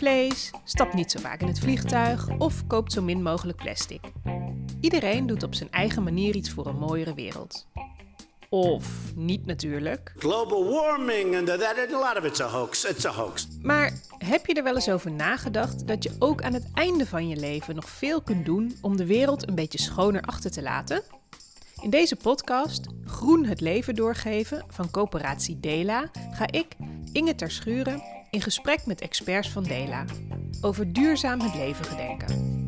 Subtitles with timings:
[0.00, 4.00] vlees, stapt niet zo vaak in het vliegtuig of koopt zo min mogelijk plastic.
[4.80, 7.66] Iedereen doet op zijn eigen manier iets voor een mooiere wereld.
[8.48, 10.12] Of niet natuurlijk.
[10.16, 12.84] Global warming and that, a lot of it's a hoax.
[12.84, 13.48] It's a hoax.
[13.62, 17.28] Maar heb je er wel eens over nagedacht dat je ook aan het einde van
[17.28, 21.02] je leven nog veel kunt doen om de wereld een beetje schoner achter te laten?
[21.82, 26.76] In deze podcast Groen het leven doorgeven van coöperatie Dela ga ik,
[27.12, 30.04] Inge Terschuren, in gesprek met experts van Dela
[30.60, 32.58] over duurzaam het leven gedenken.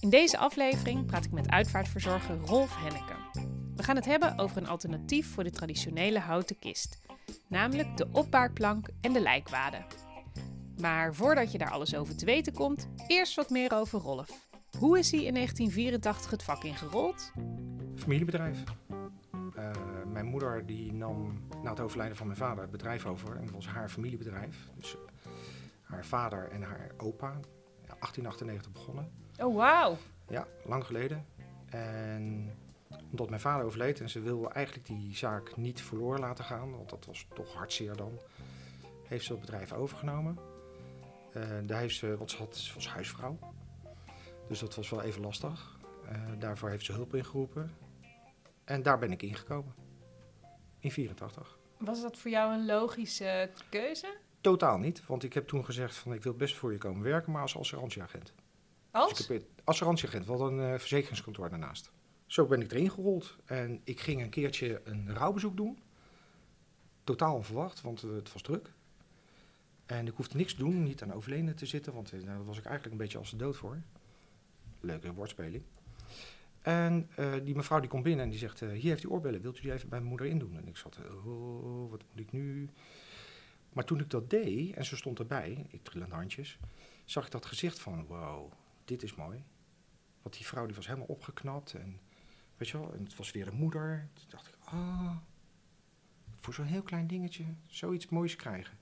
[0.00, 3.14] In deze aflevering praat ik met uitvaartverzorger Rolf Henneke.
[3.76, 6.98] We gaan het hebben over een alternatief voor de traditionele houten kist,
[7.48, 9.84] namelijk de opbaarplank en de lijkwade.
[10.80, 14.48] Maar voordat je daar alles over te weten komt, eerst wat meer over Rolf.
[14.78, 17.32] Hoe is hij in 1984 het vak ingerold?
[17.96, 18.62] Familiebedrijf.
[20.16, 23.36] Mijn moeder die nam na het overlijden van mijn vader het bedrijf over.
[23.36, 24.68] En dat was haar familiebedrijf.
[24.74, 24.96] Dus
[25.82, 27.40] haar vader en haar opa.
[27.86, 29.10] 1898 begonnen.
[29.38, 29.96] Oh, wauw.
[30.28, 31.26] Ja, lang geleden.
[31.68, 32.54] En
[33.10, 36.90] omdat mijn vader overleed en ze wilde eigenlijk die zaak niet verloren laten gaan, want
[36.90, 38.20] dat was toch hartzeer dan,
[39.04, 40.38] heeft ze het bedrijf overgenomen.
[41.36, 43.38] Uh, daar heeft ze, wat ze had, ze was huisvrouw.
[44.48, 45.78] Dus dat was wel even lastig.
[46.12, 47.70] Uh, daarvoor heeft ze hulp ingeroepen.
[48.64, 49.84] En daar ben ik ingekomen.
[50.86, 51.58] In 84.
[51.76, 54.16] Was dat voor jou een logische keuze?
[54.40, 57.32] Totaal niet, want ik heb toen gezegd van ik wil best voor je komen werken,
[57.32, 58.32] maar als assurantieagent.
[58.90, 59.10] Als?
[59.10, 61.90] Dus ik heb assurantieagent, wat een uh, verzekeringskantoor daarnaast.
[62.26, 65.78] Zo ben ik erin gerold en ik ging een keertje een rouwbezoek doen.
[67.04, 68.72] Totaal onverwacht, want uh, het was druk.
[69.86, 72.58] En ik hoefde niks te doen, niet aan overleden te zitten, want uh, daar was
[72.58, 73.82] ik eigenlijk een beetje als de dood voor.
[74.80, 75.62] Leuke woordspeling.
[76.66, 79.40] En uh, die mevrouw die komt binnen en die zegt, uh, hier heeft u oorbellen,
[79.40, 80.56] wilt u die even bij mijn moeder indoen?
[80.56, 82.70] En ik zat, oh, wat moet ik nu?
[83.72, 86.58] Maar toen ik dat deed, en ze stond erbij, ik trillende handjes,
[87.04, 88.52] zag ik dat gezicht van, wow,
[88.84, 89.44] dit is mooi.
[90.22, 92.00] Want die vrouw die was helemaal opgeknapt en,
[92.56, 94.08] weet je wel, en het was weer een moeder.
[94.12, 95.16] Toen dacht ik, ah, oh,
[96.36, 98.78] voor zo'n heel klein dingetje zoiets moois krijgen.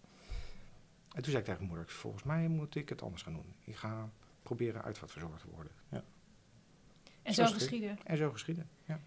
[1.09, 3.55] En toen zei ik tegen mijn moeder, volgens mij moet ik het anders gaan doen.
[3.65, 4.11] Ik ga
[4.43, 5.73] proberen uitvaartverzorger te worden.
[5.89, 6.05] Ja.
[7.25, 7.99] En zo, zo geschieden.
[8.05, 9.01] En zo geschieden, ja.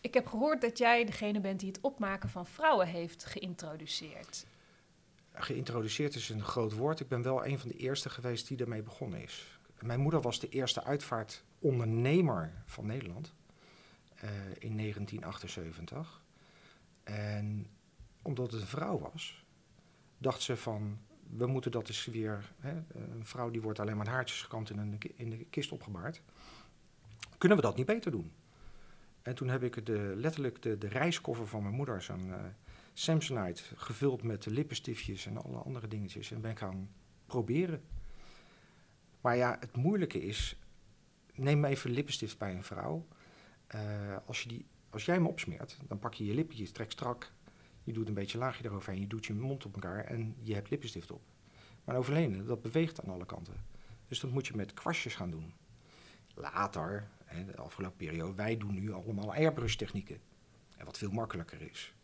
[0.00, 4.46] Ik heb gehoord dat jij degene bent die het opmaken van vrouwen heeft geïntroduceerd.
[5.32, 7.00] Geïntroduceerd is een groot woord.
[7.00, 9.58] Ik ben wel een van de eerste geweest die ermee begonnen is.
[9.80, 13.34] Mijn moeder was de eerste uitvaartondernemer van Nederland
[14.24, 16.22] uh, in 1978.
[17.02, 17.66] En
[18.22, 19.44] omdat het een vrouw was,
[20.18, 20.98] dacht ze van
[21.36, 22.52] we moeten dat eens weer.
[22.60, 26.22] Hè, een vrouw die wordt alleen maar haartjes gekant in, een, in de kist opgebaard.
[27.38, 28.32] Kunnen we dat niet beter doen?
[29.22, 32.44] En toen heb ik de, letterlijk de, de reiskoffer van mijn moeder, zo'n uh,
[32.92, 36.30] Samsonite, gevuld met lippenstiftjes en alle andere dingetjes.
[36.30, 36.90] En ben ik gaan
[37.26, 37.82] proberen.
[39.20, 40.58] Maar ja, het moeilijke is,
[41.34, 43.06] neem even lippenstift bij een vrouw.
[43.74, 47.32] Uh, als, je die, als jij hem opsmeert, dan pak je je lippetjes, trek strak,
[47.84, 50.70] je doet een beetje laagje eroverheen, je doet je mond op elkaar en je hebt
[50.70, 51.22] lippenstift op.
[51.84, 53.54] Maar overleden, dat beweegt aan alle kanten.
[54.08, 55.52] Dus dat moet je met kwastjes gaan doen.
[56.34, 57.08] Later,
[57.46, 60.20] de afgelopen periode, wij doen nu allemaal airbrush technieken.
[60.76, 61.94] En wat veel makkelijker is.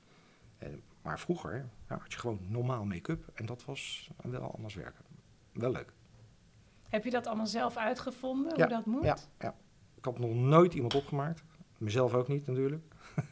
[0.59, 5.05] En, maar vroeger ja, had je gewoon normaal make-up en dat was wel anders werken.
[5.53, 5.93] Wel leuk.
[6.89, 9.05] Heb je dat allemaal zelf uitgevonden, ja, hoe dat moet?
[9.05, 9.55] Ja, ja,
[9.95, 11.43] ik had nog nooit iemand opgemaakt.
[11.79, 12.85] Mezelf ook niet natuurlijk.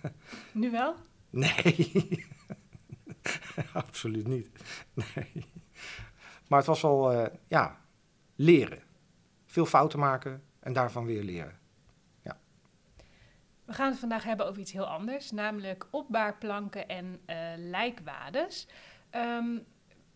[0.53, 0.95] Nu wel?
[1.31, 2.27] Nee,
[3.73, 4.49] absoluut niet.
[4.93, 5.47] Nee.
[6.49, 7.81] Maar het was wel, uh, ja,
[8.37, 8.83] leren.
[9.47, 11.59] Veel fouten maken en daarvan weer leren.
[13.73, 18.67] We gaan het vandaag hebben over iets heel anders, namelijk opbaarplanken en uh, lijkwades.
[19.11, 19.65] Um,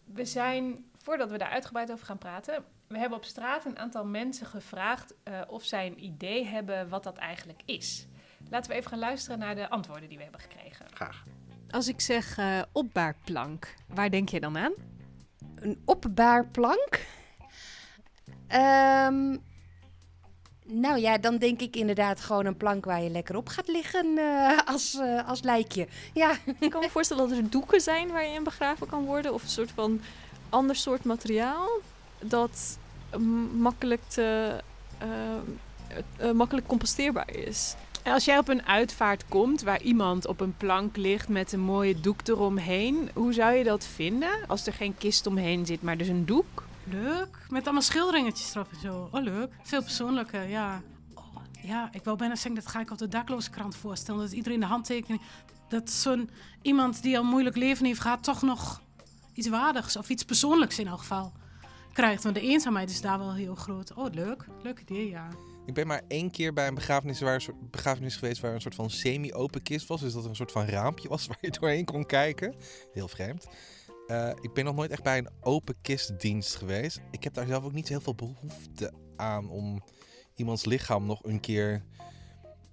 [0.05, 4.05] we zijn, voordat we daar uitgebreid over gaan praten, we hebben op straat een aantal
[4.05, 8.07] mensen gevraagd uh, of zij een idee hebben wat dat eigenlijk is.
[8.51, 10.87] Laten we even gaan luisteren naar de antwoorden die we hebben gekregen.
[10.95, 11.25] Graag.
[11.71, 14.73] Als ik zeg uh, opbaarplank, waar denk je dan aan?
[15.55, 17.07] Een opbaarplank?
[18.55, 19.45] Um,
[20.67, 24.07] nou ja, dan denk ik inderdaad gewoon een plank waar je lekker op gaat liggen
[24.07, 25.87] uh, als, uh, als lijkje.
[26.13, 26.37] Ja.
[26.59, 29.35] Ik kan me voorstellen dat er doeken zijn waar je in begraven kan worden.
[29.35, 30.01] Of een soort van
[30.49, 31.69] ander soort materiaal
[32.19, 32.79] dat
[33.59, 34.57] makkelijk, te,
[36.21, 37.75] uh, makkelijk composteerbaar is.
[38.03, 41.61] En als jij op een uitvaart komt waar iemand op een plank ligt met een
[41.61, 45.97] mooie doek eromheen, hoe zou je dat vinden als er geen kist omheen zit, maar
[45.97, 46.66] dus een doek?
[46.91, 49.09] Leuk, met allemaal schilderingetjes erop en zo.
[49.13, 49.53] Oh, leuk.
[49.63, 50.83] Veel persoonlijker, ja.
[51.15, 54.21] Oh, ja, ik wou bijna zeggen, dat ga ik op de dakloze krant voorstellen.
[54.21, 55.21] Dat iedereen de handtekening...
[55.69, 56.31] Dat zo'n
[56.63, 58.83] iemand die al een moeilijk leven heeft gehad, toch nog
[59.35, 61.33] iets waardigs of iets persoonlijks in elk geval
[61.93, 62.23] krijgt.
[62.23, 63.95] Want de eenzaamheid is daar wel heel groot.
[63.95, 64.47] Oh, leuk.
[64.63, 65.29] Leuk idee, ja.
[65.67, 68.75] Ik ben maar één keer bij een begrafenis, waar een begrafenis geweest waar een soort
[68.75, 70.01] van semi-open kist was.
[70.01, 72.55] Dus dat er een soort van raampje was waar je doorheen kon kijken.
[72.93, 73.47] Heel vreemd.
[74.07, 77.01] Uh, ik ben nog nooit echt bij een open kistdienst geweest.
[77.11, 79.83] Ik heb daar zelf ook niet heel veel behoefte aan om
[80.35, 81.83] iemands lichaam nog een keer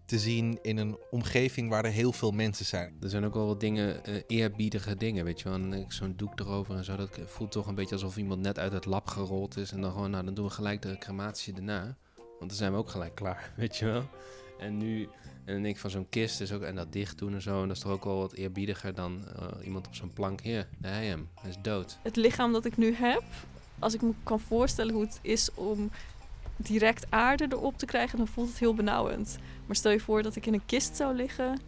[0.06, 2.98] te zien in een omgeving waar er heel veel mensen zijn.
[3.02, 5.86] Er zijn ook wel wat dingen, uh, eerbiedige dingen, weet je wel.
[5.88, 6.96] Zo'n doek erover en zo.
[6.96, 9.72] Dat voelt toch een beetje alsof iemand net uit het lab gerold is.
[9.72, 11.98] En dan gewoon, nou, dan doen we gelijk de crematie erna.
[12.44, 14.04] Want dan zijn we ook gelijk klaar, weet je wel.
[14.60, 15.02] En nu,
[15.46, 17.62] en dan denk ik van zo'n kist is ook, en dat dicht doen en zo.
[17.62, 20.42] En dat is toch ook wel wat eerbiediger dan uh, iemand op zo'n plank.
[20.42, 21.98] Hier, daar hij hij is dood.
[22.02, 23.24] Het lichaam dat ik nu heb,
[23.80, 25.92] als ik me kan voorstellen hoe het is om
[26.58, 29.38] direct aarde erop te krijgen, dan voelt het heel benauwend.
[29.66, 31.60] Maar stel je voor dat ik in een kist zou liggen,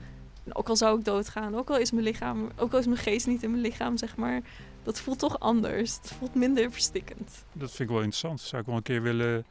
[0.53, 3.27] ook al zou ik doodgaan, ook al is mijn lichaam, ook al is mijn geest
[3.27, 4.41] niet in mijn lichaam, zeg maar,
[4.85, 5.95] dat voelt toch anders.
[5.95, 7.45] Het voelt minder verstikkend.
[7.53, 8.39] Dat vind ik wel interessant.
[8.39, 9.45] Dat zou ik wel een keer willen,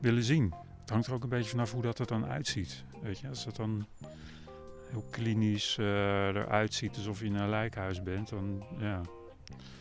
[0.00, 0.54] willen zien.
[0.80, 2.84] Het hangt er ook een beetje vanaf hoe dat er dan uitziet.
[3.02, 3.86] Weet je, als dat dan
[4.90, 5.86] heel klinisch uh,
[6.26, 9.00] eruit ziet alsof je in een lijkhuis bent, dan ja,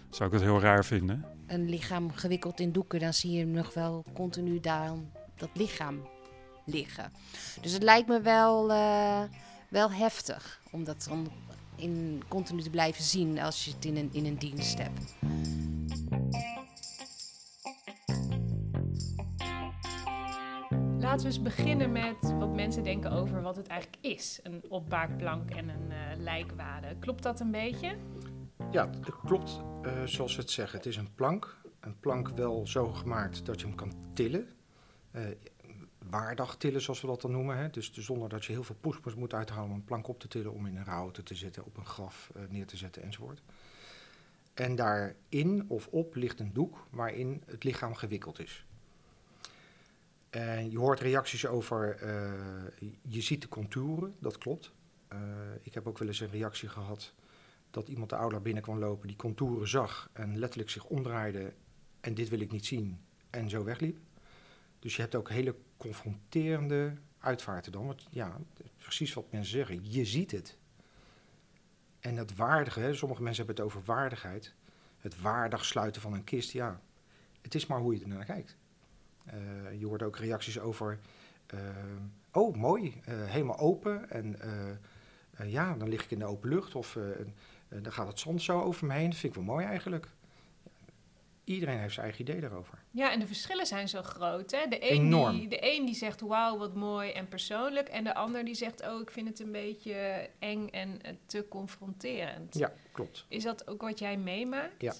[0.09, 1.25] zou ik het heel raar vinden.
[1.47, 4.91] Een lichaam gewikkeld in doeken, dan zie je nog wel continu daar
[5.35, 6.07] dat lichaam
[6.65, 7.11] liggen.
[7.61, 9.21] Dus het lijkt me wel, uh,
[9.69, 11.31] wel heftig om dat dan
[11.81, 15.15] in, continu te blijven zien als je het in een, in een dienst hebt.
[20.99, 24.39] Laten we eens beginnen met wat mensen denken over wat het eigenlijk is.
[24.43, 26.95] Een opbaarplank en een uh, lijkwade.
[26.99, 27.97] Klopt dat een beetje?
[28.71, 30.77] Ja, het klopt uh, zoals ze het zeggen.
[30.77, 31.61] Het is een plank.
[31.79, 34.47] Een plank wel zo gemaakt dat je hem kan tillen.
[35.15, 35.21] Uh,
[36.11, 37.57] waardig tillen, zoals we dat dan noemen.
[37.57, 37.69] Hè?
[37.69, 40.27] Dus, dus zonder dat je heel veel poespas moet uithalen om een plank op te
[40.27, 43.41] tillen, om in een rouwte te zetten, op een graf uh, neer te zetten enzovoort.
[44.53, 48.65] En daarin of op ligt een doek waarin het lichaam gewikkeld is.
[50.29, 54.71] En je hoort reacties over, uh, je ziet de contouren, dat klopt.
[55.13, 55.19] Uh,
[55.61, 57.13] ik heb ook wel eens een reactie gehad
[57.71, 61.53] dat iemand de aula binnen kwam lopen, die contouren zag en letterlijk zich omdraaide
[61.99, 62.99] en dit wil ik niet zien
[63.29, 63.97] en zo wegliep.
[64.79, 67.85] Dus je hebt ook hele confronterende uitvaarten dan.
[67.85, 68.37] Want ja,
[68.77, 70.57] precies wat mensen zeggen, je ziet het.
[71.99, 74.53] En het waardige, sommige mensen hebben het over waardigheid.
[74.99, 76.81] Het waardig sluiten van een kist, ja,
[77.41, 78.57] het is maar hoe je er naar kijkt.
[79.33, 80.99] Uh, je hoort ook reacties over,
[81.53, 81.59] uh,
[82.31, 84.37] oh mooi, uh, helemaal open en
[85.45, 86.97] ja, dan lig ik in de open lucht of
[87.69, 89.09] dan gaat het zand zo over me heen.
[89.09, 90.07] Dat vind ik wel mooi eigenlijk
[91.43, 92.83] iedereen heeft zijn eigen idee daarover.
[92.91, 94.51] Ja, en de verschillen zijn zo groot.
[94.51, 94.67] Hè?
[94.67, 95.39] De, een Enorm.
[95.39, 97.89] Die, de een die zegt wauw, wat mooi en persoonlijk.
[97.89, 102.57] En de ander die zegt oh, ik vind het een beetje eng en te confronterend.
[102.57, 103.25] Ja, klopt.
[103.27, 104.81] Is dat ook wat jij meemaakt?
[104.81, 104.93] Ja,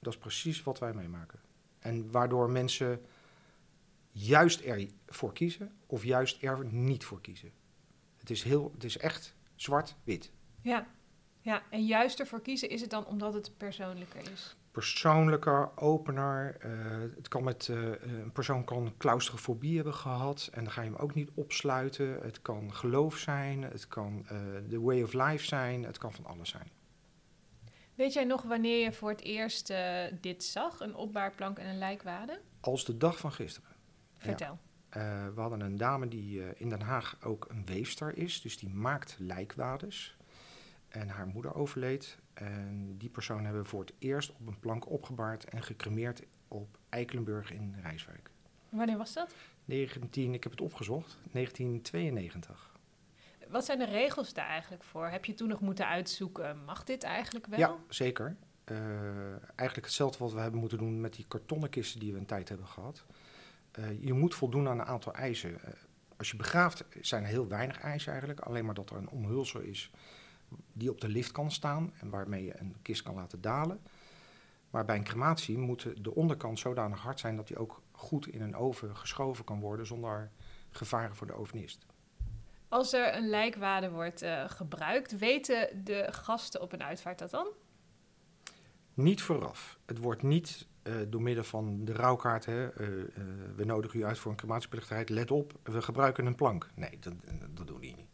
[0.00, 1.40] dat is precies wat wij meemaken.
[1.78, 3.00] En waardoor mensen
[4.10, 7.52] juist ervoor kiezen of juist er niet voor kiezen.
[8.16, 10.32] Het is, heel, het is echt zwart-wit.
[10.62, 10.86] Ja.
[11.40, 14.56] ja, en juist ervoor kiezen is het dan omdat het persoonlijker is?
[14.78, 16.56] Persoonlijker, opener.
[16.64, 16.72] Uh,
[17.16, 20.98] het kan met, uh, een persoon kan claustrofobie hebben gehad en dan ga je hem
[20.98, 22.18] ook niet opsluiten.
[22.22, 24.26] Het kan geloof zijn, het kan
[24.68, 26.70] de uh, way of life zijn, het kan van alles zijn.
[27.94, 29.72] Weet jij nog wanneer je voor het eerst
[30.20, 32.40] dit zag, een opbaarplank en een lijkwade?
[32.60, 33.70] Als de dag van gisteren.
[34.16, 34.58] Vertel.
[34.90, 35.32] Ja.
[35.34, 39.16] we hadden een dame die in Den Haag ook een weefster is, dus die maakt
[39.18, 40.17] lijkwades.
[40.88, 44.90] En haar moeder overleed en die persoon hebben we voor het eerst op een plank
[44.90, 48.30] opgebaard en gecremeerd op Eikelenburg in Rijswijk.
[48.68, 49.34] Wanneer was dat?
[49.64, 52.76] 19, ik heb het opgezocht, 1992.
[53.48, 55.06] Wat zijn de regels daar eigenlijk voor?
[55.06, 57.58] Heb je toen nog moeten uitzoeken, mag dit eigenlijk wel?
[57.58, 58.36] Ja, zeker.
[58.70, 58.78] Uh,
[59.30, 62.48] eigenlijk hetzelfde wat we hebben moeten doen met die kartonnen kisten die we een tijd
[62.48, 63.04] hebben gehad.
[63.78, 65.50] Uh, je moet voldoen aan een aantal eisen.
[65.50, 65.58] Uh,
[66.16, 68.40] als je begraaft zijn er heel weinig eisen eigenlijk.
[68.40, 69.90] Alleen maar dat er een omhulsel is
[70.72, 73.80] die op de lift kan staan en waarmee je een kist kan laten dalen.
[74.70, 78.42] Maar bij een crematie moet de onderkant zodanig hard zijn dat die ook goed in
[78.42, 80.30] een oven geschoven kan worden zonder
[80.70, 81.86] gevaren voor de ovenist.
[82.68, 87.48] Als er een lijkwade wordt uh, gebruikt, weten de gasten op een uitvaart dat dan?
[88.94, 89.78] Niet vooraf.
[89.86, 93.04] Het wordt niet uh, door middel van de rouwkaart, hè, uh,
[93.56, 96.70] we nodigen u uit voor een crematieplichtigheid, let op, we gebruiken een plank.
[96.74, 97.14] Nee, dat,
[97.50, 98.08] dat doen die niet.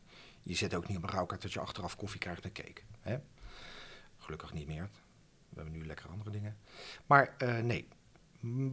[0.45, 2.83] Je zet ook niet op een rouwkaart dat je achteraf koffie krijgt en cake.
[3.01, 3.19] Hè?
[4.17, 4.91] Gelukkig niet meer.
[5.49, 6.57] We hebben nu lekker andere dingen.
[7.07, 7.89] Maar uh, nee,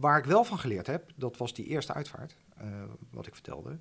[0.00, 3.78] waar ik wel van geleerd heb, dat was die eerste uitvaart, uh, wat ik vertelde.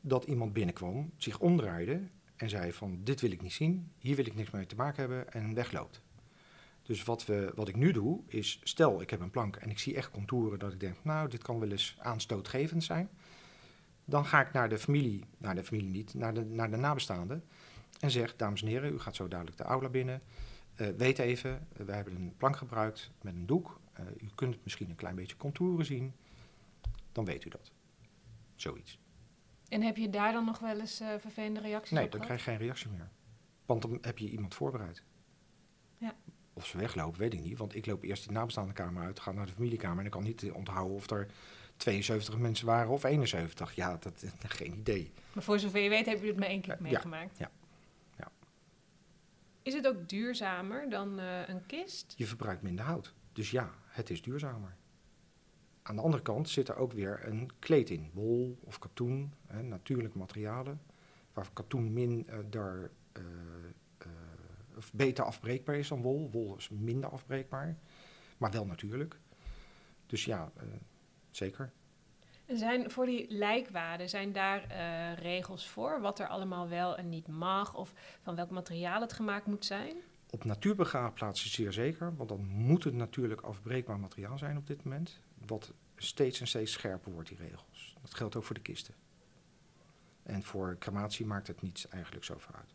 [0.00, 4.26] Dat iemand binnenkwam, zich omdraaide en zei van dit wil ik niet zien, hier wil
[4.26, 6.02] ik niks mee te maken hebben en wegloopt.
[6.82, 9.78] Dus wat, we, wat ik nu doe, is stel ik heb een plank en ik
[9.78, 13.10] zie echt contouren dat ik denk, nou, dit kan wel eens aanstootgevend zijn.
[14.04, 17.44] Dan ga ik naar de familie, naar de familie niet, naar de, naar de nabestaanden
[18.00, 20.22] en zeg, dames en heren, u gaat zo dadelijk de aula binnen.
[20.74, 23.80] Eh, weet even, we hebben een plank gebruikt met een doek.
[23.92, 26.14] Eh, u kunt misschien een klein beetje contouren zien.
[27.12, 27.72] Dan weet u dat.
[28.54, 28.98] Zoiets.
[29.68, 32.36] En heb je daar dan nog wel eens vervelende reacties Nee, op dan gehad?
[32.36, 33.10] krijg je geen reactie meer.
[33.66, 35.02] Want dan heb je iemand voorbereid.
[35.98, 36.14] Ja.
[36.52, 37.58] Of ze weglopen, weet ik niet.
[37.58, 39.98] Want ik loop eerst de nabestaande kamer uit, ga naar de familiekamer...
[39.98, 41.26] en ik kan niet onthouden of er
[41.76, 43.74] 72 mensen waren of 71.
[43.74, 45.12] Ja, dat geen idee.
[45.32, 47.38] Maar voor zover je weet heb je het maar één keer Ja, meegemaakt.
[47.38, 47.50] ja,
[48.18, 48.30] ja.
[49.62, 52.14] Is het ook duurzamer dan eh, een kist?
[52.16, 53.14] Je verbruikt minder hout.
[53.32, 54.76] Dus ja, het is duurzamer.
[55.82, 58.10] Aan de andere kant zit er ook weer een kleed in.
[58.12, 60.80] Wol of katoen, hè, natuurlijke materialen.
[61.32, 63.22] Waar katoen minder, eh,
[63.98, 64.08] eh,
[64.76, 66.30] of beter afbreekbaar is dan wol.
[66.30, 67.76] Wol is minder afbreekbaar,
[68.38, 69.18] maar wel natuurlijk.
[70.06, 70.62] Dus ja, eh,
[71.36, 71.72] zeker.
[72.46, 76.00] En zijn voor die lijkwaarden, zijn daar eh, regels voor?
[76.00, 77.74] Wat er allemaal wel en niet mag?
[77.74, 79.96] Of van welk materiaal het gemaakt moet zijn?
[80.30, 85.20] Op natuurbegraafplaatsen zeer zeker, want dan moet het natuurlijk afbreekbaar materiaal zijn op dit moment.
[85.46, 87.96] Wat steeds en steeds scherper wordt, die regels.
[88.02, 88.94] Dat geldt ook voor de kisten.
[90.22, 92.74] En voor crematie maakt het niet eigenlijk zo uit.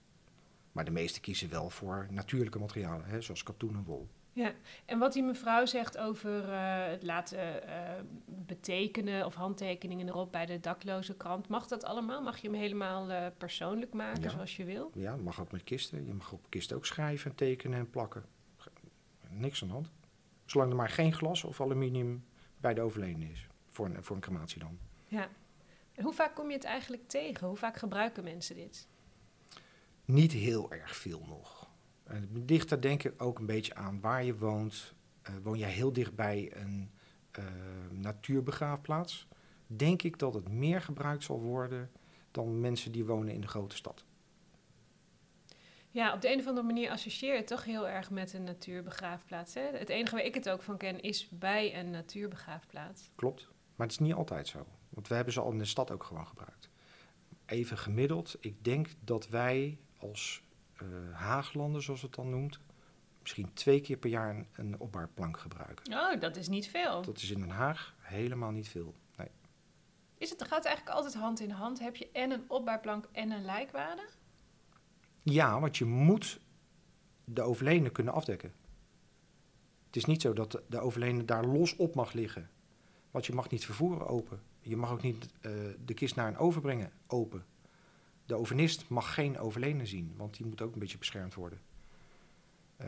[0.72, 4.10] Maar de meesten kiezen wel voor natuurlijke materialen, hè, zoals katoen en wol.
[4.34, 4.54] Ja,
[4.86, 10.46] en wat die mevrouw zegt over eh, het laten eh, betekenen of handtekeningen erop bij
[10.46, 12.22] de dakloze krant, mag dat allemaal?
[12.22, 14.30] Mag je hem helemaal eh, persoonlijk maken Ja.
[14.30, 14.92] zoals je wil?
[14.94, 16.06] Ja, mag ook met kisten.
[16.06, 18.26] Je mag op kisten ook schrijven, tekenen en plakken.
[19.30, 19.92] Niks aan de hand.
[20.46, 22.26] Zolang er maar geen glas of aluminium
[22.58, 23.48] bij de overledene is.
[23.68, 24.78] Voor een, voor een crematie dan.
[25.08, 25.30] Ja.
[25.94, 27.48] En hoe vaak kom je het eigenlijk tegen?
[27.48, 28.88] Hoe vaak gebruiken mensen dit?
[30.06, 31.59] Niet heel erg veel nog.
[32.10, 34.94] Het ligt er denk ik ook een beetje aan waar je woont.
[35.22, 36.92] Eh, woon jij heel dicht bij een
[37.32, 37.44] eh,
[37.92, 39.28] natuurbegraafplaats?
[39.68, 41.92] Denk ik dat het meer gebruikt zal worden
[42.32, 44.06] dan mensen die wonen in de grote stad.
[45.92, 48.44] Ja, op de een of andere manier associeer je het toch heel erg met een
[48.44, 49.54] natuurbegraafplaats.
[49.54, 49.62] Hè?
[49.62, 53.12] Het enige waar ik het ook van ken is bij een natuurbegraafplaats.
[53.16, 53.48] Klopt.
[53.76, 54.66] Maar het is niet altijd zo.
[54.90, 56.70] Want we hebben ze al in de stad ook gewoon gebruikt.
[57.46, 60.44] Even gemiddeld, ik denk dat wij als
[61.12, 62.60] Haaglanden, zoals het dan noemt,
[63.22, 65.94] misschien twee keer per jaar een, een opbaarplank gebruiken.
[65.94, 67.02] Oh, dat is niet veel.
[67.02, 68.94] Dat is in Den Haag helemaal niet veel.
[69.18, 69.28] Nee.
[70.18, 71.80] Is het, gaat het eigenlijk altijd hand in hand?
[71.80, 74.08] Heb je en een opbaarplank en een lijkwade?
[75.24, 76.40] Ja, want je moet
[77.26, 78.54] de overledene kunnen afdekken.
[79.86, 82.50] Het is niet zo dat de- de overledene daar los op mag liggen.
[83.12, 84.42] Want je mag niet vervoeren open.
[84.62, 85.52] Je mag ook niet eh,
[85.86, 87.46] de kist naar een overbrengen open.
[88.30, 91.62] De overnist mag geen overledene zien, want die moet ook een beetje beschermd worden.
[92.78, 92.88] Eh,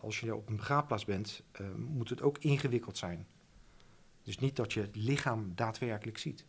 [0.00, 3.26] als je op een begraafplaats bent, eh, moet het ook ingewikkeld zijn.
[4.22, 6.46] Dus niet dat je het lichaam daadwerkelijk ziet.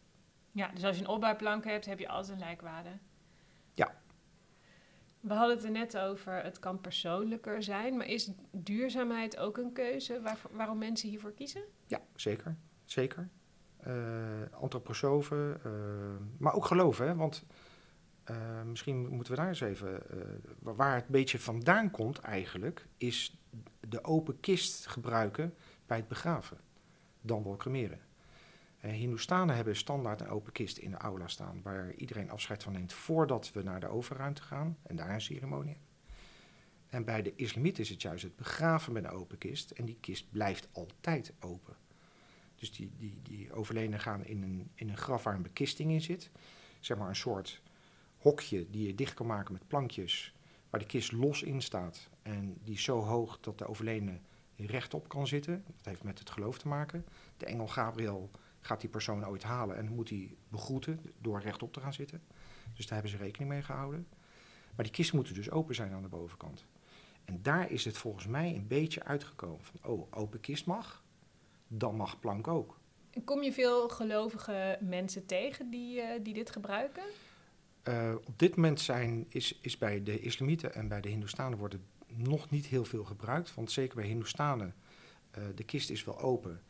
[0.51, 2.89] Ja, dus als je een opbaarplank hebt, heb je altijd een lijkwade.
[3.74, 4.01] Ja.
[5.19, 7.98] We hadden het er net over, het kan persoonlijker zijn.
[7.98, 11.63] Maar is duurzaamheid ook een keuze waar, waarom mensen hiervoor kiezen?
[11.88, 12.55] Ja, zeker.
[12.86, 13.29] Zeker.
[13.77, 15.62] Eh antroposofen,
[16.38, 17.08] maar ook geloven.
[17.08, 17.15] Hè?
[17.15, 17.46] Want
[18.29, 20.09] eh, misschien moeten we daar eens even...
[20.09, 20.17] eh,
[20.59, 22.88] wa- waar het beetje vandaan komt eigenlijk...
[22.98, 23.41] is
[23.79, 25.53] de open kist gebruiken
[25.86, 26.57] bij het begraven.
[27.21, 28.00] Dan wel cremeren.
[28.86, 31.62] Uh, Hindoestanen hebben standaard een open kist in de aula staan...
[31.63, 34.77] waar iedereen afscheid van neemt voordat we naar de overruimte gaan...
[34.81, 35.77] en daar een ceremonie.
[36.89, 39.71] En bij de islamieten is het juist het begraven met een open kist...
[39.71, 41.75] en die kist blijft altijd open.
[42.55, 46.01] Dus die, die, die overledenen gaan in een, in een graf waar een bekisting in
[46.01, 46.29] zit.
[46.79, 47.62] Zeg maar een soort
[48.19, 50.33] hokje die je dicht kan maken met plankjes.
[50.69, 52.09] Waar de kist los in staat.
[52.21, 54.19] En die zo hoog dat de overledene
[54.55, 55.63] rechtop kan zitten.
[55.75, 57.05] Dat heeft met het geloof te maken.
[57.38, 61.79] De engel Gabriel gaat die persoon ooit halen en moet hij begroeten door rechtop te
[61.79, 62.21] gaan zitten.
[62.75, 64.07] Dus daar hebben ze rekening mee gehouden.
[64.75, 66.65] Maar die kisten moeten dus open zijn aan de bovenkant.
[67.25, 71.03] En daar is het volgens mij een beetje uitgekomen van, oh, open kist mag,
[71.67, 72.79] dan mag plank ook.
[73.23, 77.03] Kom je veel gelovige mensen tegen die, eh, die dit gebruiken?
[77.83, 81.74] Uh, op dit moment zijn, is, is bij de islamieten en bij de hindoestanen wordt
[81.74, 83.53] het nog niet heel veel gebruikt.
[83.53, 84.75] Want zeker bij hindoestanen,
[85.38, 86.62] uh, de kist is wel open.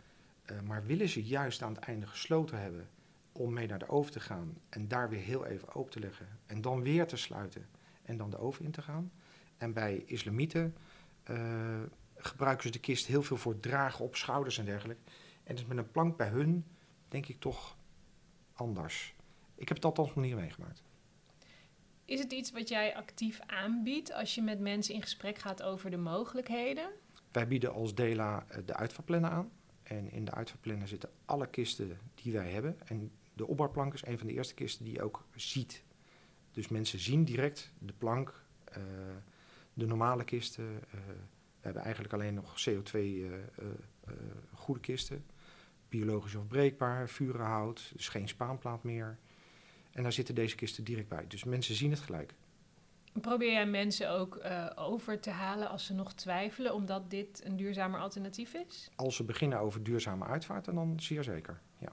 [0.51, 2.89] Uh, maar willen ze juist aan het einde gesloten hebben
[3.31, 6.27] om mee naar de oven te gaan en daar weer heel even open te leggen
[6.45, 7.67] en dan weer te sluiten
[8.01, 9.11] en dan de oven in te gaan.
[9.57, 10.75] En bij islamieten
[12.15, 15.01] gebruiken ze de kist heel veel voor dragen op schouders en dergelijke.
[15.43, 16.65] En dus met een plank bij hun
[17.07, 17.77] denk ik toch
[18.53, 19.15] anders.
[19.55, 20.83] Ik heb het althans nog niet meegemaakt.
[22.09, 25.89] Is het iets wat jij actief aanbiedt als je met mensen in gesprek gaat over
[25.91, 26.89] de mogelijkheden?
[27.31, 29.51] Wij bieden als Dela eh, de uitvaartplannen aan.
[29.83, 32.77] En in de uitvaartplannen zitten alle kisten die wij hebben.
[32.85, 35.83] En de opbouwplank is een van de eerste kisten die je ook ziet.
[36.51, 38.81] Dus mensen zien direct de plank, eh,
[39.73, 40.83] de normale kisten.
[40.91, 40.99] eh,
[41.59, 43.39] we hebben eigenlijk alleen nog CO2 eh, eh,
[44.05, 44.13] eh,
[44.53, 45.25] goede kisten.
[45.89, 49.17] Biologisch afbreekbaar, vurenhout, dus geen spaanplaat meer.
[49.99, 51.25] En daar zitten deze kisten direct bij.
[51.27, 52.33] Dus mensen zien het gelijk.
[53.21, 57.55] Probeer jij mensen ook eh, over te halen als ze nog twijfelen, omdat dit een
[57.55, 58.89] duurzamer alternatief is?
[58.95, 61.61] Als ze beginnen over duurzame uitvaarten, dan zeer zeker.
[61.77, 61.91] Ja,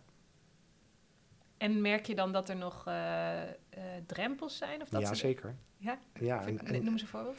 [1.57, 3.55] En merk je dan dat er nog eh, eh,
[4.07, 4.83] drempels zijn?
[4.83, 5.57] Of dat ja ze- zeker.
[5.77, 5.99] Ja?
[6.21, 7.37] Ja, en, en- Noem eens een voorbeeld.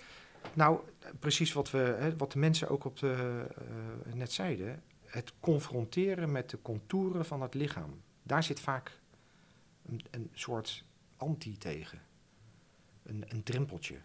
[0.53, 0.79] Nou,
[1.19, 3.45] precies wat, we, hè, wat de mensen ook op de,
[4.13, 4.83] net zeiden.
[5.05, 8.01] Het confronteren met de contouren van het lichaam.
[8.24, 9.00] Daar zit vaak
[9.88, 10.84] een, soort
[11.17, 12.01] anti tegen.
[13.03, 13.98] Een, een drempeltje.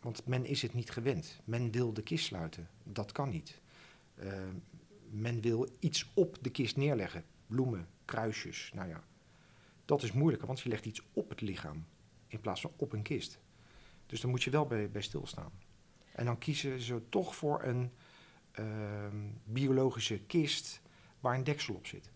[0.00, 1.40] Want men is het niet gewend.
[1.44, 2.68] Men wil de kist sluiten.
[2.82, 3.60] Dat kan niet.
[4.14, 4.32] Eh,
[5.10, 7.24] men wil iets op de kist neerleggen.
[7.46, 9.04] Bloemen, kruisjes, nou ja.
[9.84, 11.86] Dat is moeilijker, want je legt iets op het lichaam.
[12.26, 13.38] In plaats van op een kist.
[14.06, 15.52] Dus daar moet je wel bij, bij stilstaan.
[16.12, 17.90] En dan kiezen ze toch voor een
[18.50, 20.80] ehm, biologische kist
[21.20, 22.10] waar een deksel op zit.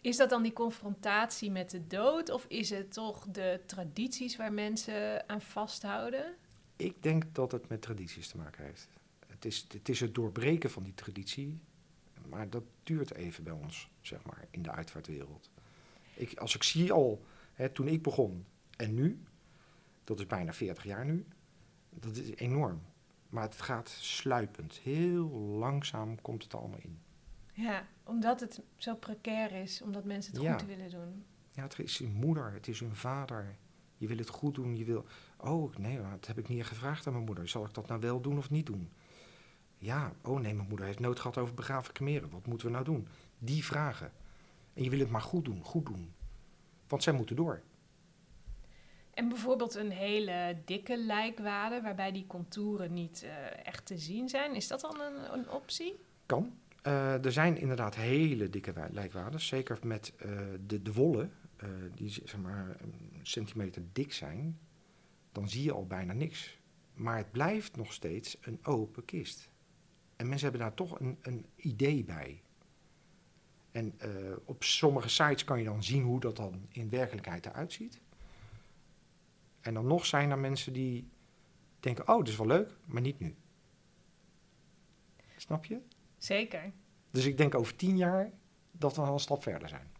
[0.00, 2.30] Is dat dan die confrontatie met de dood?
[2.30, 6.34] Of is het toch de tradities waar mensen aan vasthouden?
[6.76, 8.88] Ik denk dat het met tradities te maken heeft.
[9.26, 11.60] Het is het, is het doorbreken van die traditie,
[12.28, 15.50] maar dat duurt even bij ons, zeg maar, in de uitvaartwereld.
[16.14, 19.22] Ik, als ik zie al, hè, toen ik begon en nu,
[20.04, 21.26] dat is bijna 40 jaar nu,
[21.90, 22.82] dat is enorm.
[23.28, 24.78] Maar het gaat sluipend.
[24.78, 26.98] Heel langzaam komt het allemaal in.
[27.60, 30.58] Ja, omdat het zo precair is, omdat mensen het Ja.
[30.58, 31.24] goed willen doen.
[31.52, 33.56] Ja, het is hun moeder, het is hun vader.
[33.96, 35.04] Je wil het goed doen, je wil...
[35.36, 37.48] Oh, nee, dat heb ik niet gevraagd aan mijn moeder.
[37.48, 38.92] Zal ik dat nou wel doen of niet doen?
[39.78, 42.30] Ja, oh nee, mijn moeder heeft nood gehad over begraven cremeren.
[42.30, 43.08] Wat moeten we nou doen?
[43.38, 44.12] Die vragen.
[44.74, 46.14] En je wil het maar goed doen, goed doen.
[46.88, 47.62] Want zij moeten door.
[49.14, 54.54] En bijvoorbeeld een hele dikke lijkwade, waarbij die contouren niet eh, echt te zien zijn.
[54.54, 56.00] Is dat dan een, een optie?
[56.26, 56.58] Kan.
[56.88, 59.46] Eh, er zijn inderdaad hele dikke lijkwades.
[59.46, 60.30] Zeker met eh,
[60.66, 64.58] de, de wollen, eh, die zeg maar een centimeter dik zijn.
[65.32, 66.58] Dan zie je al bijna niks.
[66.94, 69.50] Maar het blijft nog steeds een open kist.
[70.16, 72.42] En mensen hebben daar toch een, een idee bij.
[73.70, 73.98] En
[74.44, 78.00] op sommige sites kan je dan zien hoe dat dan in werkelijkheid eruit ziet.
[79.60, 81.08] En dan nog zijn er mensen die
[81.80, 83.36] denken, oh, dat is wel leuk, maar niet nu.
[85.36, 85.80] Snap je?
[86.18, 86.72] Zeker.
[87.10, 88.30] Dus ik denk over tien jaar
[88.72, 89.96] dat we al een stap verder zijn.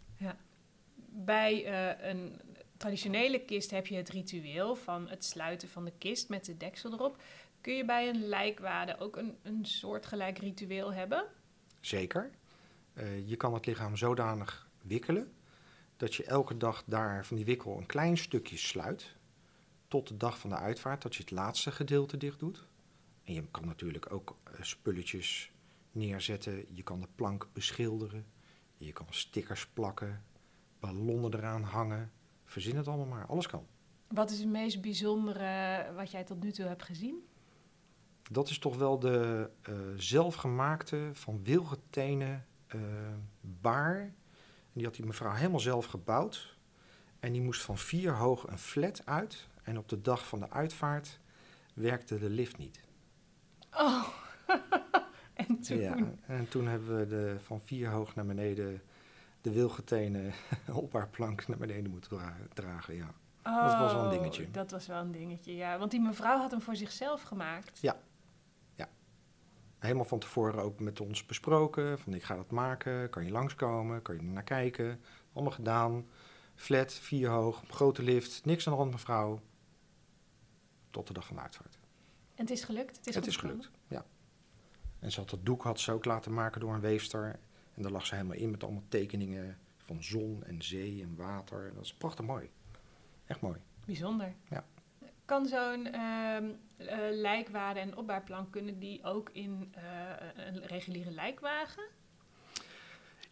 [1.25, 2.41] Bij eh, een
[2.77, 6.93] traditionele kist heb je het ritueel van het sluiten van de kist met de deksel
[6.93, 7.23] erop.
[7.61, 11.27] Kun je bij een lijkwade ook een, een soortgelijk ritueel hebben?
[11.81, 12.31] Zeker.
[12.95, 15.33] Eh, je kan het lichaam zodanig wikkelen
[15.97, 19.17] dat je elke dag daar van die wikkel een klein stukje sluit.
[19.89, 22.67] Tot de dag van de uitvaart, dat je het laatste gedeelte dicht doet.
[23.25, 25.53] En je kan natuurlijk ook eh, spulletjes
[25.99, 26.65] neerzetten.
[26.75, 28.27] Je kan de plank beschilderen.
[28.77, 30.25] Je kan stickers plakken.
[30.81, 32.13] Ballonnen eraan hangen.
[32.45, 33.27] Verzin het allemaal maar.
[33.27, 33.67] Alles kan.
[34.09, 37.27] Wat is het meest bijzondere wat jij tot nu toe hebt gezien?
[38.31, 42.81] Dat is toch wel de eh, zelfgemaakte van wilgetenen eh
[43.41, 43.99] baar.
[43.99, 46.57] En die had die mevrouw helemaal zelf gebouwd.
[47.21, 49.49] En die moest van vier hoog een flat uit.
[49.63, 51.21] En op de dag van de uitvaart
[51.75, 52.81] werkte de lift niet.
[53.73, 54.09] Oh,
[55.69, 58.83] Ja, en toen hebben we de, van vier hoog naar beneden
[59.41, 60.33] de wilgetenen
[60.73, 62.95] op haar plank naar beneden moeten dra- dragen.
[62.95, 63.15] Ja.
[63.43, 64.51] dat was wel een Oh, dingetje.
[64.51, 65.79] Dat was wel een dingetje, ja.
[65.79, 67.79] Want die mevrouw had hem voor zichzelf gemaakt.
[69.79, 71.99] Helemaal van tevoren ook met ons besproken.
[71.99, 75.01] Van ik ga dat maken, kan je langskomen, kan je er naar kijken.
[75.33, 76.07] Allemaal gedaan.
[76.55, 79.41] Flat, vier hoog, grote lift, niks aan de hand mevrouw.
[80.91, 81.79] Tot de dag van de uitvaart.
[82.35, 82.97] En het is gelukt?
[82.97, 83.78] Het is, het gelukt, ja.
[84.99, 87.39] En ze had dat doek had ze ook laten maken door een weefster.
[87.75, 91.73] En daar lag ze helemaal in met allemaal tekeningen van zon en zee en water.
[91.75, 92.51] Dat is prachtig mooi.
[93.27, 93.59] Echt mooi.
[93.85, 94.35] Bijzonder.
[94.49, 94.65] Ja.
[95.25, 95.89] Kan zo'n
[97.11, 99.83] lijkwade en opbaarplank, kunnen die ook in eh,
[100.47, 101.83] een reguliere lijkwagen?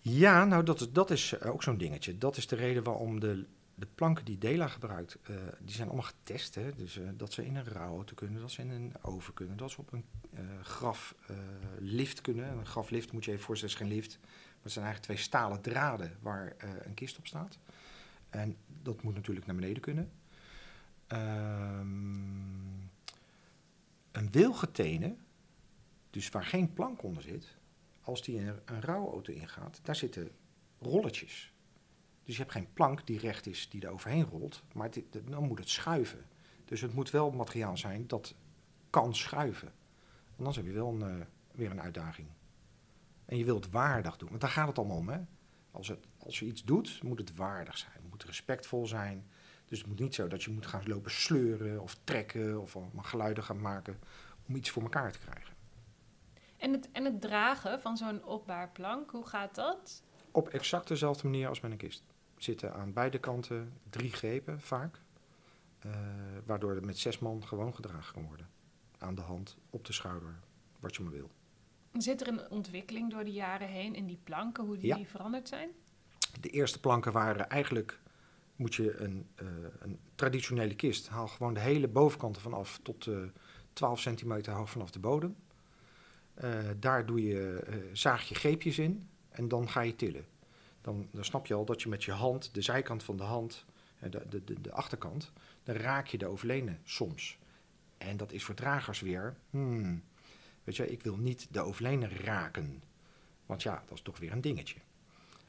[0.00, 2.18] Ja, nou dat is, dat is eh, ook zo'n dingetje.
[2.18, 3.46] Dat is de reden waarom de,
[3.78, 6.54] de planken die Dela gebruikt, eh, die zijn allemaal getest.
[6.54, 6.74] Hè?
[6.74, 9.70] Dus eh, dat ze in een rouwauto kunnen, dat ze in een oven kunnen, dat
[9.70, 12.58] ze op een eh graflift kunnen.
[12.58, 14.18] Een graflift moet je even voorstellen, is geen lift.
[14.20, 17.58] Maar het zijn eigenlijk twee stalen draden waar een kist op staat.
[18.30, 20.10] En dat moet natuurlijk naar beneden kunnen.
[21.06, 21.86] Ehm,
[24.12, 25.18] een wilgetenen,
[26.10, 27.56] Dus waar geen plank onder zit,
[28.00, 30.30] als die een, een rouwauto ingaat, daar zitten
[30.78, 31.52] rolletjes.
[32.26, 34.90] Dus je hebt geen plank die recht is, die er overheen rolt, maar
[35.24, 36.26] dan moet het schuiven.
[36.64, 38.34] Dus het moet wel materiaal zijn dat
[38.90, 39.72] kan schuiven.
[40.38, 42.28] Anders heb je wel een, eh, weer een uitdaging.
[43.24, 45.08] En je wilt waardig doen, want daar gaat het allemaal om.
[45.08, 45.20] Hè?
[45.70, 47.92] Als, het, als je iets doet, moet het waardig zijn.
[47.92, 49.26] Het moet respectvol zijn.
[49.64, 53.04] Dus het moet niet zo dat je moet gaan lopen sleuren of trekken of allemaal
[53.04, 53.98] geluiden gaan maken
[54.48, 55.54] om iets voor elkaar te krijgen.
[56.56, 60.02] En het, en het dragen van zo'n opbaarplank, hoe gaat dat?
[60.30, 62.02] Op exact dezelfde manier als met een kist.
[62.36, 65.00] Zitten aan beide kanten drie grepen vaak.
[65.80, 65.92] eh,
[66.46, 68.48] waardoor het met zes man gewoon gedragen kan worden.
[68.98, 70.34] Aan de hand, op de schouder,
[70.80, 71.30] wat je maar wil.
[71.92, 75.04] Zit er een ontwikkeling door de jaren heen in die planken, hoe die Ja.
[75.04, 75.68] veranderd zijn?
[76.40, 78.00] De eerste planken waren eigenlijk,
[78.56, 79.46] moet je een, eh,
[79.78, 83.18] een traditionele kist, haal gewoon de hele bovenkant ervan af tot eh
[83.72, 85.36] 12 centimeter hoog vanaf de bodem.
[86.78, 90.24] Daar doe je, zaag je greepjes in en dan ga je tillen.
[90.86, 93.64] Dan, dan snap je al dat je met je hand, de zijkant van de hand,
[93.98, 97.38] de, de, de, de achterkant, dan raak je de overlenen soms.
[97.98, 100.02] En dat is voor dragers weer, hmm,
[100.64, 102.82] weet je, ik wil niet de overlenen raken.
[103.46, 104.78] Want ja, dat is toch weer een dingetje.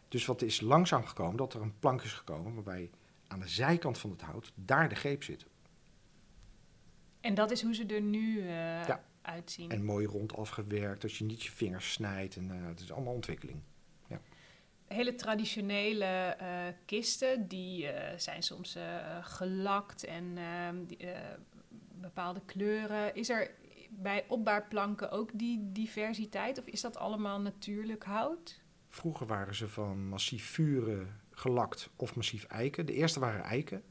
[0.07, 2.89] Dus wat is langzaam gekomen, dat er een plank is gekomen waarbij
[3.27, 5.45] aan de zijkant van het hout daar de greep zit.
[7.21, 9.03] En dat is hoe ze er nu eh, Ja.
[9.21, 9.71] uitzien.
[9.71, 12.35] En mooi rond afgewerkt, dat je niet je vingers snijdt.
[12.35, 13.61] En eh, het is allemaal ontwikkeling.
[14.97, 16.47] Hele traditionele eh,
[16.85, 21.19] kisten, die eh, zijn soms eh, gelakt en ehm, eh,
[22.01, 23.15] bepaalde kleuren.
[23.15, 23.51] Is er
[23.89, 28.61] bij opbaarplanken ook die diversiteit of is dat allemaal natuurlijk hout?
[28.89, 32.85] Vroeger waren ze van massief vuren gelakt of massief eiken.
[32.85, 33.83] De eerste waren eiken,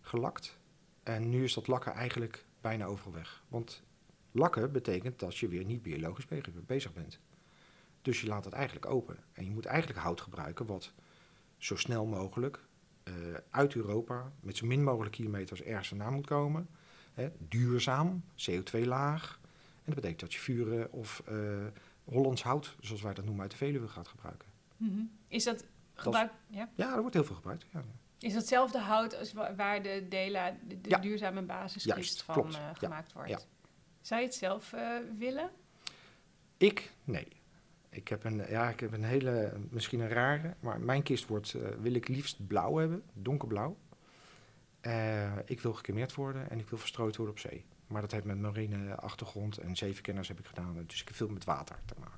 [0.00, 0.58] gelakt.
[1.02, 3.44] En nu is dat lakken eigenlijk bijna overal weg.
[3.48, 3.82] Want
[4.32, 7.20] lakken betekent dat je weer niet biologisch be- bezig bent.
[8.06, 9.16] Dus je laat het eigenlijk open.
[9.32, 10.92] En je moet eigenlijk hout gebruiken wat
[11.58, 12.64] zo snel mogelijk
[13.02, 13.14] eh,
[13.50, 16.68] uit Europa met zo min mogelijk kilometers ergens vandaan moet komen.
[17.14, 19.38] Hè, duurzaam, CO2-laag.
[19.42, 21.66] En dat betekent dat je vuren of eh,
[22.04, 24.48] Hollands hout, zoals wij dat noemen, uit de Veluwe gaat gebruiken.
[25.28, 25.64] Is dat
[25.94, 26.68] gebruik, ja?
[26.74, 27.64] Ja, er wordt heel veel gebruikt.
[27.72, 27.84] Ja.
[28.18, 30.98] Is hetzelfde hout als wa- waar de Dela, de, de Ja.
[30.98, 33.28] duurzame basiskist Juist, van eh, gemaakt wordt?
[33.30, 33.38] Ja.
[34.00, 34.74] Zou je het zelf
[35.18, 35.50] willen?
[36.56, 36.92] Ik?
[37.04, 37.35] Nee.
[37.96, 41.54] Ik heb een, ja, ik heb een hele, misschien een rare, maar mijn kist wordt,
[41.54, 43.76] eh, wil ik liefst blauw hebben, donkerblauw.
[44.80, 47.64] Eh, ik wil gecremeerd worden en ik wil verstrooid worden op zee.
[47.86, 50.84] Maar dat heeft met marine achtergrond en zeeverkenners heb ik gedaan.
[50.86, 52.14] Dus ik heb veel met water te maken.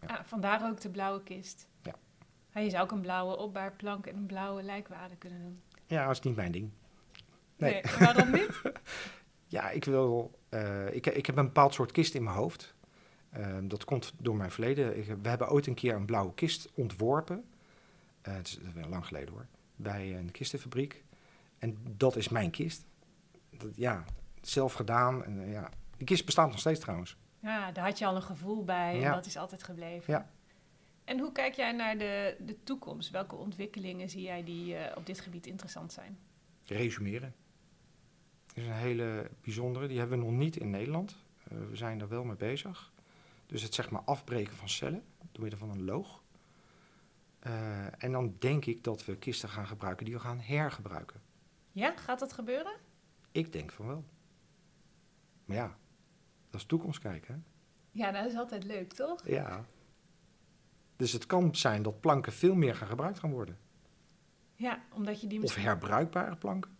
[0.00, 0.06] Ja.
[0.06, 1.68] Ah, vandaar ook de blauwe kist.
[1.82, 1.94] Ja.
[2.52, 5.60] Ah, je zou ook een blauwe opbaarplank en een blauwe lijkwade kunnen doen.
[5.86, 6.70] Ja, dat is niet mijn ding.
[7.56, 7.72] Nee.
[7.72, 8.60] Nee, waarom niet?
[9.46, 10.38] Ja, ik wil.
[10.48, 12.74] eh, ik, ik heb een bepaald soort kist in mijn hoofd.
[13.30, 14.98] Ehm, dat komt door mijn verleden.
[14.98, 17.44] Ik, we hebben ooit een keer een blauwe kist ontworpen.
[18.22, 19.46] Eh, het is wel lang geleden hoor.
[19.76, 21.04] Bij een kistenfabriek.
[21.58, 22.84] En dat is mijn kist.
[23.50, 24.04] Dat, ja,
[24.40, 25.24] zelf gedaan.
[25.24, 25.70] En, eh, ja.
[25.96, 27.16] Die kist bestaat nog steeds trouwens.
[27.38, 30.12] Ja, daar had je al een gevoel bij en dat is altijd gebleven.
[30.12, 30.30] Ja.
[31.04, 33.10] En hoe kijk jij naar de, de toekomst?
[33.10, 36.18] Welke ontwikkelingen zie jij die eh, op dit gebied interessant zijn?
[36.66, 37.34] Resumeren.
[38.46, 39.86] Dat is een hele bijzondere.
[39.86, 41.16] Die hebben we nog niet in Nederland.
[41.44, 42.92] Eh, we zijn er wel mee bezig.
[43.50, 46.22] Dus het zeg maar afbreken van cellen door middel van een loog.
[47.38, 51.20] Eh, en dan denk ik dat we kisten gaan gebruiken die we gaan hergebruiken.
[51.72, 52.72] Ja, gaat dat gebeuren?
[53.32, 54.04] Ik denk van wel.
[55.44, 55.76] Maar ja,
[56.50, 57.34] dat is toekomst kijken.
[57.34, 57.40] Hè?
[58.00, 59.28] Ja, dat is altijd leuk, toch?
[59.28, 59.64] Ja.
[60.96, 63.58] Dus het kan zijn dat planken veel meer gaan gebruikt gaan worden.
[64.54, 66.76] Ja, omdat je die Of herbruikbare planken.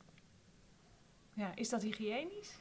[1.34, 2.54] Ja, is dat hygiënisch?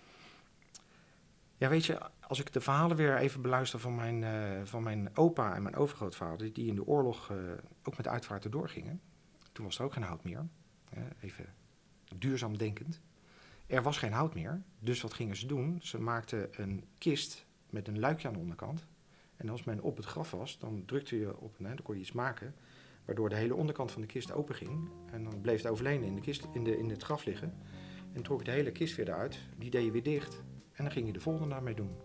[1.60, 5.17] Ja, weet je, als ik de verhalen weer even beluister van mijn, eh, van mijn
[5.17, 7.38] opa en mijn overgrootvader, die in de oorlog eh,
[7.84, 9.02] ook met uitvaarten doorgingen.
[9.52, 10.48] Toen was er ook geen hout meer.
[11.22, 11.45] even
[12.17, 13.02] duurzaam denkend.
[13.67, 15.80] Er was geen hout meer, dus wat gingen ze doen?
[15.82, 18.88] Ze maakten een kist met een luikje aan de onderkant.
[19.36, 22.02] En als men op het graf was, dan drukte je op, hè, dan kon je
[22.02, 22.56] iets maken,
[23.06, 24.89] waardoor de hele onderkant van de kist open ging.
[25.12, 27.54] En dan bleef het overleden in, de kist, in, de, in het graf liggen.
[28.13, 30.43] En trok de hele kist weer eruit, die deed je weer dicht.
[30.79, 31.97] En dan ging je de volgende daarmee doen.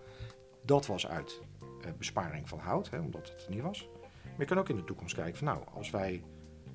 [0.62, 1.40] Dat was uit
[1.80, 3.88] eh, besparing van hout, hè, omdat het er niet was.
[4.22, 6.22] Maar je kan ook in de toekomst kijken van nou, als wij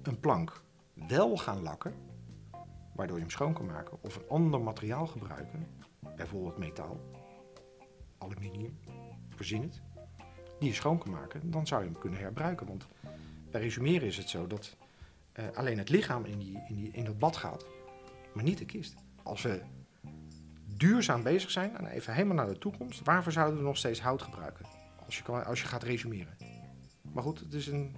[0.02, 0.62] een plank
[0.94, 1.94] wel gaan lakken,
[2.96, 5.68] waardoor je hem schoon kan maken, of een ander materiaal gebruiken,
[6.16, 7.00] bijvoorbeeld metaal,
[8.18, 8.80] aluminium,
[9.36, 9.82] verzin het,
[10.60, 12.68] die je schoon kan maken, dan zou je hem kunnen herbruiken.
[12.68, 12.88] Want
[13.52, 14.78] bij resumeren is het zo dat
[15.32, 17.66] eh, alleen het lichaam in, die, in, die, in dat bad gaat,
[18.34, 18.96] maar niet de kist.
[19.24, 19.62] Als we
[20.80, 24.22] duurzaam bezig zijn, en even helemaal naar de toekomst, waarvoor zouden we nog steeds hout
[24.22, 24.66] gebruiken?
[25.06, 26.38] Als je, kan, als je gaat resumeren.
[27.14, 27.96] Maar goed, het is een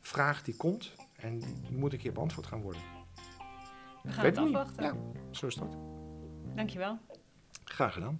[0.00, 2.82] vraag die komt en die moet een keer beantwoord gaan worden.
[4.02, 4.54] We gaan Weet het niet.
[4.54, 4.84] afwachten.
[4.84, 4.94] Ja,
[5.30, 5.76] zo is dat.
[6.54, 6.98] Dankjewel.
[7.64, 8.18] Graag gedaan.